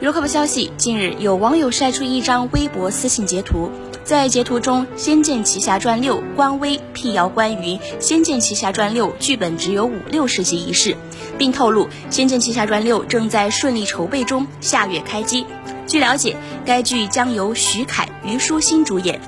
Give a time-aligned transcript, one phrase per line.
[0.00, 3.70] 娱乐快消息，近日有网友晒出一张微博私信截图，
[4.02, 10.96] 在截图中，《仙剑奇侠传六》官微辟谣关于《仙剑奇侠传六》剧本只有五六十集一事，
[11.36, 15.44] 并透露《仙剑奇侠传六》正在顺利筹备中，下月开机。
[15.86, 19.20] 据了解，该剧将由徐凯、虞书欣主演。